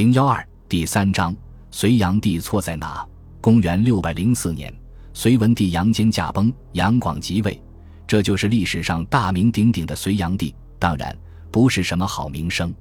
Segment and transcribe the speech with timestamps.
[0.00, 1.36] 零幺二第三章，
[1.70, 3.06] 隋炀帝错在哪？
[3.38, 4.74] 公元六百零四年，
[5.12, 7.62] 隋文帝杨坚驾崩，杨广即位，
[8.06, 10.54] 这就是历史上大名鼎鼎的隋炀帝。
[10.78, 11.14] 当然，
[11.50, 12.74] 不是什么好名声。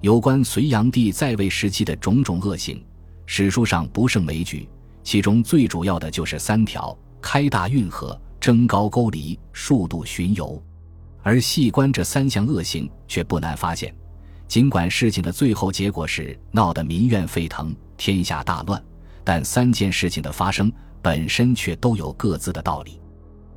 [0.00, 2.82] 有关隋炀帝在位时期的种种恶行，
[3.26, 4.66] 史书上不胜枚举。
[5.02, 10.64] 其中最主要的就是三条：开大运河、征高句丽、数度巡游。
[11.22, 13.94] 而细观这三项恶行，却不难发现，
[14.46, 18.82] 尽管事情的最后结果是闹得民怨沸腾、天下大乱，
[19.24, 20.70] 但三件事情的发生
[21.02, 23.00] 本身却都有各自的道理。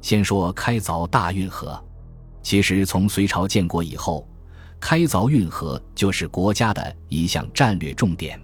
[0.01, 1.83] 先说开凿大运河，
[2.41, 4.27] 其实从隋朝建国以后，
[4.79, 8.39] 开凿运河就是国家的一项战略重点。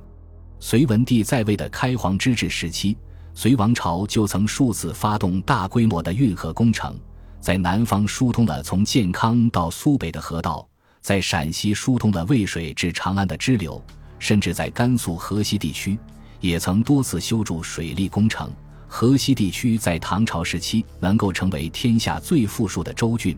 [0.60, 2.98] 隋文帝在位的开皇之治时期，
[3.34, 7.00] 隋王朝就曾数次发动大规模的运河工程。
[7.40, 10.66] 在南方疏通了从建康到苏北的河道，
[11.04, 13.84] 在陕西疏通了渭水至长安的支流，
[14.20, 16.00] 甚至在甘肃河西地区，
[16.40, 18.50] 也曾多次修筑水利工程。
[18.88, 23.38] 河西地区在唐朝时期能够成为天下最富庶的州郡，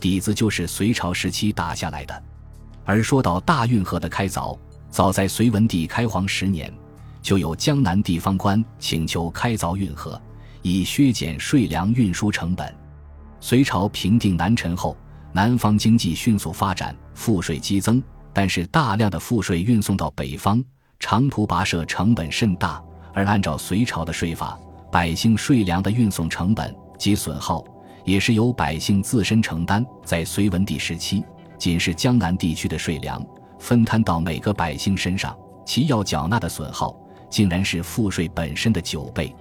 [0.00, 2.22] 底子就是隋朝时期打下来的。
[2.84, 4.58] 而说到大运河的开凿，
[4.90, 6.72] 早在隋文帝开皇十年，
[7.22, 10.20] 就有江南地方官请求开凿运河，
[10.62, 12.74] 以削减税粮运输成本。
[13.40, 14.96] 隋朝平定南陈后，
[15.36, 18.00] 南方经济迅速发展，赋税激增。
[18.32, 20.64] 但是大量的赋税运送到北方，
[21.00, 22.80] 长途跋涉成本甚大。
[23.12, 24.56] 而按照隋朝的税法，
[24.92, 27.64] 百姓税粮的运送成本及损耗，
[28.04, 29.84] 也是由百姓自身承担。
[30.04, 31.24] 在隋文帝时期，
[31.58, 33.20] 仅是江南地区的税粮
[33.58, 36.94] 分摊到每个百姓身上，其要缴纳的损耗，
[37.28, 39.34] 竟然是赋税本身的九倍。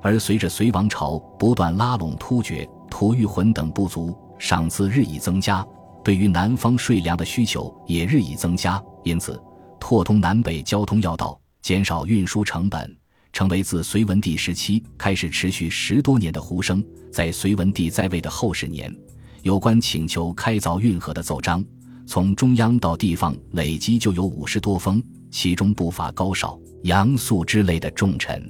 [0.00, 2.68] 而随着隋王朝不断拉拢突厥。
[2.90, 5.66] 吐谷浑等部族赏赐日益增加，
[6.04, 9.40] 对于南方税粮的需求也日益增加，因此
[9.80, 12.96] 拓通南北交通要道，减少运输成本，
[13.32, 16.84] 成为自隋文帝时期开始持续十多年的呼声。
[17.12, 18.94] 在隋文帝在位的后十年，
[19.42, 21.64] 有关请求开凿运河的奏章，
[22.06, 28.42] 从中央到地方累积就有五十多封，其中不乏高少、杨素之类的重臣。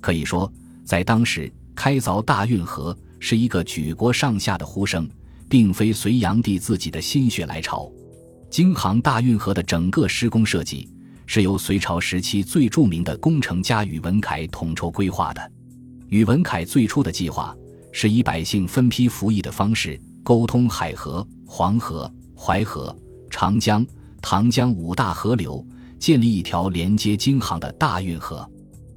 [0.00, 0.50] 可以说，
[0.84, 2.96] 在当时开凿大运河。
[3.20, 5.08] 是一个举国上下的呼声，
[5.48, 7.88] 并非隋炀帝自己的心血来潮。
[8.50, 10.88] 京杭大运河的整个施工设计
[11.26, 15.52] 是由隋朝时期最著名的工程家宇文恺统筹规划的。
[16.08, 17.54] 宇文恺最初的计划
[17.92, 22.96] 是以百姓分批服役的方式，沟通海河、黄河、淮河、
[23.30, 23.86] 长江、
[24.20, 25.64] 唐江五大河流，
[25.98, 28.48] 建立一条连接京杭的大运河。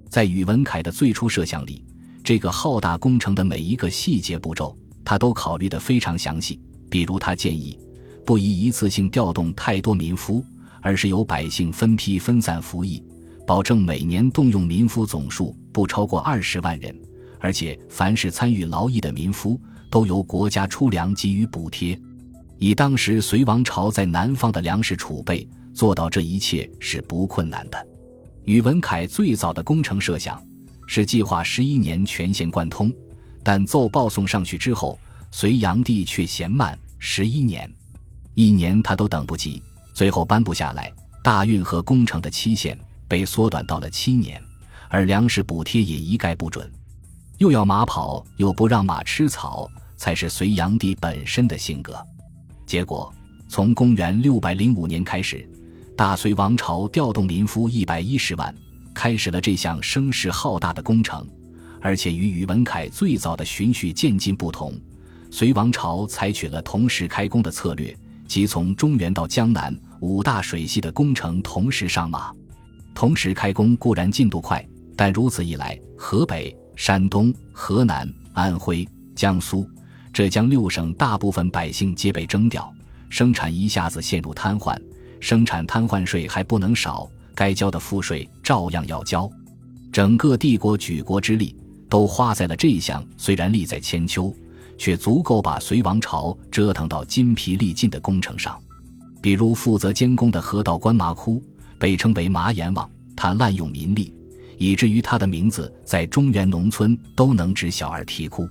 [0.09, 1.85] 在宇文恺的最初设想里。
[2.23, 6.59] 这个浩大工程的每一个细节步骤，他都考虑得非常详细。
[6.89, 7.77] 比如，他建议
[8.25, 10.41] 不宜一次性调动太多民夫，
[10.81, 13.03] 而是由百姓分批分散服役，
[13.45, 16.95] 保证每年动用民夫总数不超过二十万人，
[17.39, 21.99] 而且凡是参与劳役的民夫都由国家出粮给予补贴。
[22.57, 27.87] 以当时隋王朝在南方的粮食储备，做到这一切是不困难的。
[28.45, 30.41] 宇文恺最早的工程设想。
[30.85, 32.93] 是计划十一年全线贯通，
[33.43, 34.99] 但奏报送上去之后，
[35.31, 37.71] 隋炀帝却嫌慢，十一年，
[38.33, 39.61] 一年他都等不及，
[39.93, 40.91] 最后颁布下来，
[41.23, 42.77] 大运河工程的期限
[43.07, 44.41] 被缩短到了七年，
[44.89, 46.71] 而粮食补贴也一概不准，
[47.37, 51.95] 又要马跑，又不让马吃草，才是隋炀帝本身的性格。
[52.65, 53.13] 结果，
[53.47, 55.47] 从公元六百零五年开始，
[55.95, 58.53] 大隋王朝调动民夫一百一十万。
[58.93, 61.27] 开始了这项声势浩大的工程，
[61.81, 64.73] 而且与宇文恺最早的循序渐进不同，
[65.31, 67.95] 隋王朝采取了同时开工的策略，
[68.27, 72.31] 即从中原到江南五大水系的工程同时上马。
[72.93, 74.63] 同时开工固然进度快，
[74.95, 79.67] 但如此一来，河北、山东、河南、安徽、江苏、
[80.13, 82.71] 浙江六省大部分百姓皆被征调，
[83.09, 84.79] 生产一下子陷入瘫痪，
[85.19, 87.09] 生产瘫痪税还不能少。
[87.35, 89.29] 该交的赋税照样要交，
[89.91, 91.55] 整个帝国举国之力
[91.89, 94.33] 都花在了这项虽然利在千秋，
[94.77, 98.59] 却足够把隋王朝折腾到筋疲力尽的工程上。
[99.21, 101.41] 比如负责监工的河道官麻窟，
[101.79, 104.13] 被称为麻眼王，他滥用民力，
[104.57, 108.47] 以至于他的名字在中原农村都能指小儿啼哭。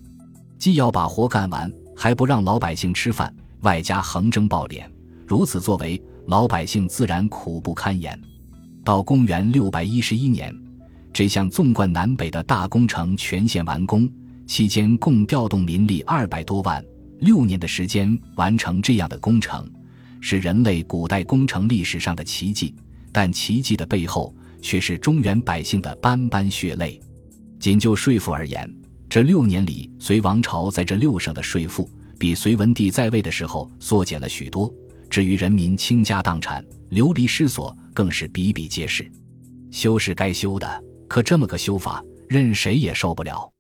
[0.58, 4.84] 既要把活干完，还不让老百姓吃饭，外加横征暴敛，
[5.26, 8.18] 如此作为，老百姓自然苦不堪言。
[8.84, 10.52] 到公元六百一十一年，
[11.12, 14.10] 这项纵贯南北的大工程全线完工，
[14.46, 16.84] 期间共调动民力二百多万，
[17.20, 19.70] 六年的时间完成这样的工程，
[20.20, 22.74] 是人类古代工程历史上的奇迹。
[23.12, 26.98] 但奇迹的背后却是中原百姓的斑斑血泪。
[27.60, 28.68] 仅就税赋而言，
[29.08, 31.88] 这六年里，隋王朝在这六省的税赋
[32.18, 34.72] 比隋文帝在位的时候缩减了许多。
[35.08, 39.10] 至于人民倾家荡产、流离失所，更是比比皆是。
[39.70, 43.50] 修是该修的，可这么个修法，任谁也受不了。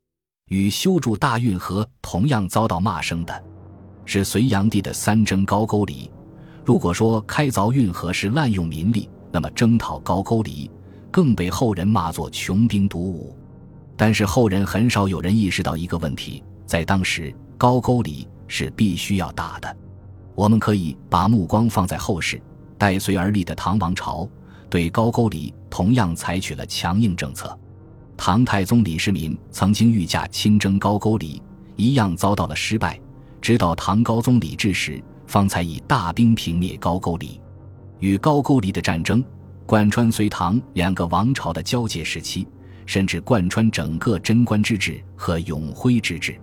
[0.48, 3.44] 与修筑大运河同样遭到骂声的，
[4.04, 6.10] 是隋炀帝的三征高句丽。
[6.64, 10.70] 如果说开凿运河是滥用民力，那么征讨高句丽
[11.10, 13.34] 更被后人骂作穷兵黩武。
[13.96, 19.76] 但是后人很少有人意识到一个问题：在当时，高句丽是必须要打的。
[20.34, 22.40] 我们可以把目光放在后世，
[22.82, 24.28] 代隋而立的唐王朝
[24.68, 27.56] 对高句丽同样采取了强硬政策。
[28.16, 31.40] 唐太宗李世民曾经御驾亲征高句丽，
[31.76, 32.98] 一样遭到了失败。
[33.40, 37.40] 直到唐高宗李治时，方才以大兵平灭高句丽。
[38.00, 39.24] 与高句丽的战争
[39.64, 42.48] 贯穿隋唐两个王朝的交界时期，
[42.84, 46.36] 甚至贯穿整个贞观之治和永徽之治。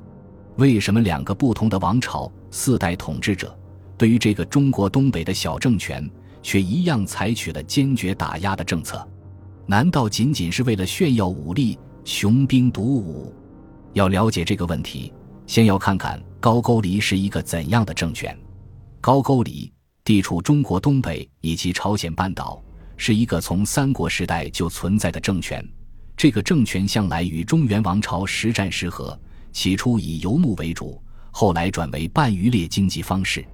[0.55, 3.53] 为什么两个不同的王朝四代统治者，
[3.97, 6.09] 对于这个中国东北的小政权，
[6.41, 9.07] 却一样采取了坚决打压的政策？
[9.65, 13.33] 难道仅仅是为了炫耀武力、雄兵黩武？
[13.93, 15.13] 要了解这个问题，
[15.45, 18.37] 先要看看高句丽是一个怎样的政权。
[19.01, 19.71] 高句丽
[20.03, 22.63] 地处中国东北以及朝鲜半岛，
[22.97, 25.63] 是一个从三国时代就存在的政权。
[26.17, 29.17] 这个政权向来与中原王朝时战时和，
[29.51, 31.01] 起初以游牧为主，
[31.31, 33.45] 后来转为半渔猎经济方式。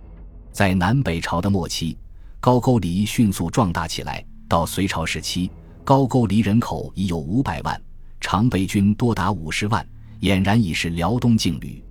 [0.51, 1.97] 在南北朝的末期，
[2.45, 5.49] 高句丽迅速壮大起来，到隋朝时期。
[5.83, 7.81] 高句丽人口已有五百万，
[8.21, 9.83] 常备军多达五十万，
[10.21, 11.83] 俨然已是辽东劲旅。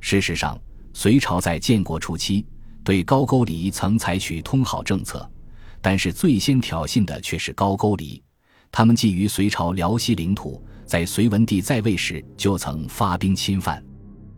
[0.00, 0.60] 事实上，
[0.92, 2.44] 隋朝在建国初期
[2.82, 5.30] 对高句丽曾采取通好政策，
[5.80, 8.20] 但是最先挑衅的却是高句丽。
[8.72, 13.80] 他们觊觎隋朝辽西领土，在隋文帝在位时就曾发兵侵犯。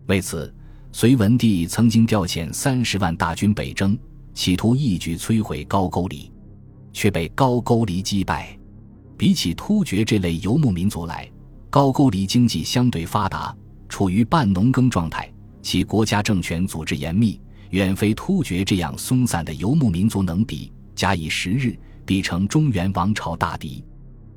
[0.09, 0.55] 为此，
[0.93, 3.99] 隋文帝曾经调遣三十万大军北征，
[4.35, 6.31] 企图一举摧毁高句丽，
[6.93, 8.59] 却被高句丽击败。
[9.17, 11.31] 比起突厥这类游牧民族来，
[11.71, 13.57] 高句丽经济相对发达，
[13.89, 15.33] 处于半农耕状态，
[15.63, 17.41] 其国家政权组织严密，
[17.71, 20.73] 远非突厥这样松散的游牧民族能比。
[20.97, 23.85] 假以时日，必成中原王朝大敌。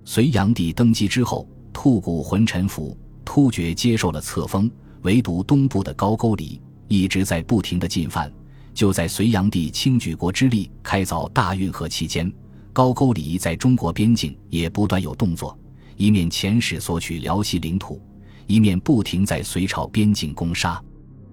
[0.06, 2.96] 隋炀帝登基之后，吐谷浑臣服，
[3.26, 4.70] 突厥接受了册封，
[5.02, 8.32] 唯独东部的高句丽一直在不停的进犯。
[8.78, 12.32] 就在隋炀帝倾举国之力开凿大运河期间。
[12.72, 15.58] 高句丽在中国边境也不断有动作，
[15.96, 18.00] 一面遣使索取辽西领土，
[18.46, 20.80] 一面不停在隋朝边境攻杀。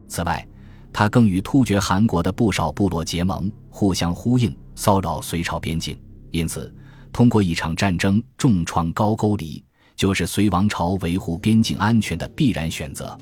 [0.08, 0.48] 此外，
[0.90, 5.94] 他更与突厥汗国的不少部落结盟，互相呼应，骚扰隋朝边境。
[6.30, 6.74] 因此，
[7.12, 9.62] 通过一场战争重创高句丽，
[9.94, 13.14] 就是隋王朝维护边境安全的必然选择。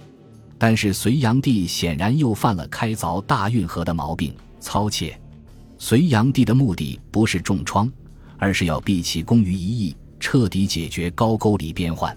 [0.62, 5.20] 但是，隋炀帝显然又犯了开凿大运河的毛病，操切。
[5.76, 7.91] 隋炀帝的目的不是重创。
[8.38, 12.17] 而是要毕其功于一役，彻底解决高句丽边患。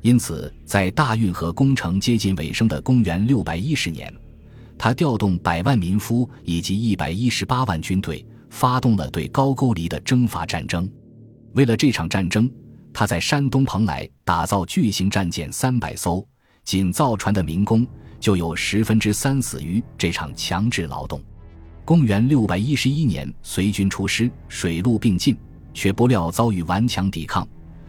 [0.00, 4.10] 因此，在大运河工程接近尾声的公元六百一十年，
[4.78, 10.90] 他调动百万民夫以及一百一十八万军队，发动了对高句丽的征伐战争。
[11.52, 12.50] 为了这场战争，
[12.94, 16.26] 他在山东蓬莱打造巨型战舰三百艘，
[16.64, 17.86] 仅造船的民工
[18.18, 21.22] 就有十分之三死于这场强制劳动。
[21.84, 25.36] 公元六百一十一年，隋军出师，水陆并进。
[25.76, 27.44] 却不料遭遇顽强抵抗，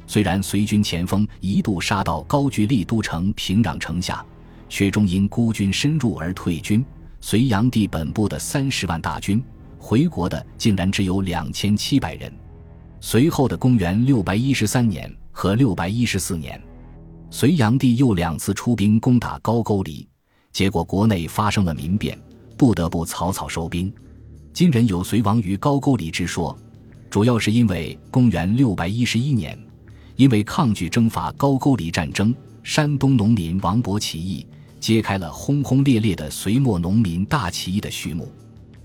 [0.08, 4.26] 虽然隋军前锋一度杀到高句丽都城平壤城下，
[4.68, 6.84] 却终因孤军深入而退军。
[7.22, 9.40] 隋炀帝本部的三十万大军
[9.78, 12.34] 回国的竟然只有两千七百人。
[13.00, 16.60] 随后的公元六百一十三年和六百一十四年，
[17.30, 20.08] 隋炀帝又两次出兵攻打高句丽，
[20.54, 22.18] 结果国内发生了民变，
[22.58, 23.94] 不得不草草收兵。
[24.54, 26.58] 今人有隋亡于高句丽之说。
[27.10, 29.58] 主要是因为公元六百一十一年，
[30.18, 34.46] 因为抗拒征伐高句丽战争，山东农民王勃起义，
[34.82, 38.30] 揭开了轰轰烈烈的隋末农民大起义的序幕。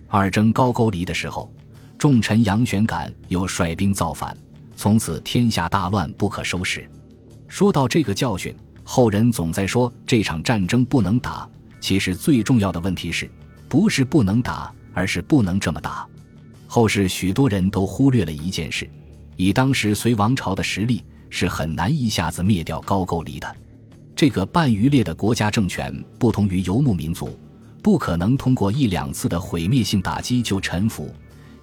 [0.07, 1.53] 二征高句丽的时候，
[1.99, 4.37] 重臣杨玄感又率兵造反，
[4.77, 6.89] 从此天下大乱，不可收拾。
[7.51, 8.55] 说到这个教训，
[8.85, 11.47] 后人总在说这场战争不能打。
[11.81, 13.29] 其实最重要的问题是，
[13.69, 16.07] 不是不能打，而是不能这么打。
[16.69, 18.89] 后世许多人都忽略了一件事：
[19.37, 23.57] 以当时隋王朝的实力，是很难一下子灭掉高句丽的。
[24.15, 27.37] 这个半渔猎的国家政权，不同于游牧民族，
[27.83, 31.13] 不可能通过一两次的毁灭性打击就臣服。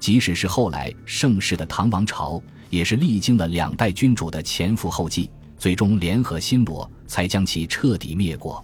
[0.02, 8.64] 即使是后来盛世的唐王朝，也是历经了两代君主的前赴后继，最终联合新罗，才将其彻底灭国。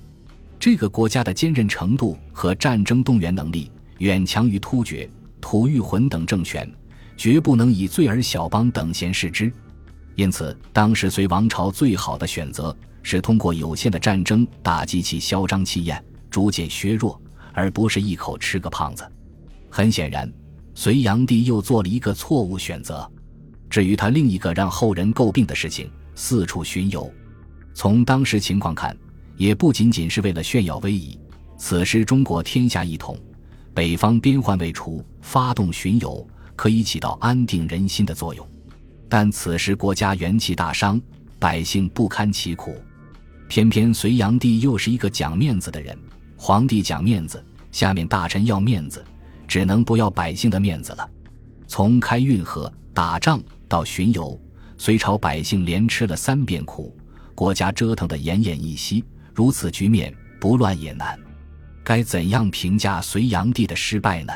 [0.60, 5.10] 这个国家的坚韧程度和战争动员能力，远强于突厥、
[5.42, 6.70] 吐谷浑等政权，
[7.18, 9.52] 绝不能以罪尔小邦等闲视之。
[10.16, 17.20] 因此，当时隋王朝最好的选择是通过有限的战争打击其嚣张气焰，逐渐削弱，
[17.52, 19.04] 而不是一口吃个胖子。
[19.70, 20.32] 很显然。
[20.76, 23.08] 隋炀帝又做了一个错误选择。
[23.70, 27.12] 至于他另一个让后人诟病的事情——四处巡游，
[27.74, 28.96] 从当时情况看，
[29.36, 31.20] 也不仅仅是为了炫耀威仪。
[31.58, 33.18] 此时中国天下一统，
[33.74, 38.48] 北方边患未除，发动巡游可以起到安定人心的作用。
[39.08, 41.02] 但此时国家元气大伤，
[41.40, 42.76] 百姓不堪其苦，
[43.48, 45.98] 偏偏隋炀帝又是一个讲面子的人。
[46.36, 49.04] 皇帝讲面子，下面大臣要面子。
[49.46, 51.08] 只能不要百姓的面子了。
[51.68, 54.40] 从开运河、打仗到巡游，
[54.78, 56.96] 隋朝百姓连吃了三遍苦，
[57.34, 59.04] 国家折腾得奄奄一息。
[59.34, 61.20] 如此局面，不乱也难。
[61.84, 64.34] 该怎样评价隋炀帝的失败呢？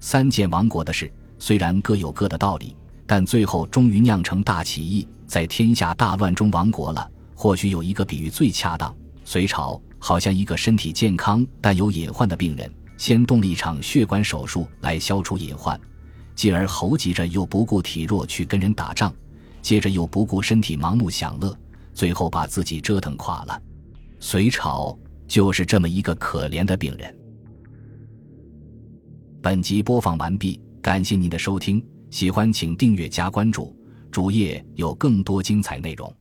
[0.00, 2.76] 三件亡国的事虽然各有各的道理，
[3.06, 7.10] 但最后终于酿成大起义，在天下大乱中亡国了。
[7.34, 12.70] 或许有一个比喻最恰当：隋朝好像一个身体健康但有隐患的病人。
[12.96, 15.78] 先动了一场血管手术来消除隐患，
[16.36, 19.12] 继而猴急着又不顾体弱去跟人打仗，
[19.64, 21.58] 接着又不顾身体盲目享乐，
[21.94, 23.62] 最后把自己折腾垮了。
[24.20, 27.18] 隋朝就是这么一个可怜的病人。
[29.40, 33.74] 本集播放完毕，感谢您的收听，喜欢请订阅加关注，
[34.10, 36.14] 主页有更多精彩内容。